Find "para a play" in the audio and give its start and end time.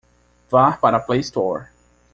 0.77-1.19